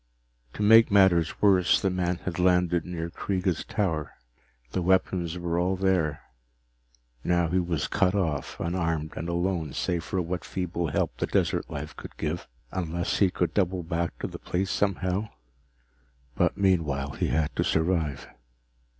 To 0.53 0.63
make 0.63 0.89
matters 0.89 1.43
worse, 1.43 1.79
the 1.79 1.91
man 1.91 2.15
had 2.25 2.39
landed 2.39 2.85
near 2.87 3.11
Kreega's 3.11 3.63
tower. 3.63 4.13
The 4.71 4.81
weapons 4.81 5.37
were 5.37 5.59
all 5.59 5.75
there 5.75 6.21
now 7.23 7.49
he 7.49 7.59
was 7.59 7.87
cut 7.87 8.15
off, 8.15 8.59
unarmed 8.59 9.13
and 9.15 9.29
alone 9.29 9.73
save 9.73 10.03
for 10.03 10.19
what 10.19 10.43
feeble 10.43 10.87
help 10.87 11.17
the 11.17 11.27
desert 11.27 11.69
life 11.69 11.95
could 11.95 12.17
give. 12.17 12.47
Unless 12.71 13.19
he 13.19 13.29
could 13.29 13.53
double 13.53 13.83
back 13.83 14.17
to 14.17 14.25
the 14.27 14.39
place 14.39 14.71
somehow 14.71 15.29
but 16.33 16.57
meanwhile 16.57 17.11
he 17.11 17.27
had 17.27 17.55
to 17.55 17.63
survive. 17.63 18.27